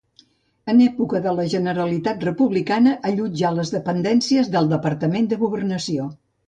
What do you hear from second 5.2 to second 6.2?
de Governació.